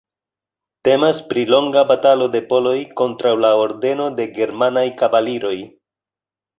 [0.87, 5.57] Temas pri longa batalo de poloj kontraŭ la Ordeno de germanaj kavaliroj.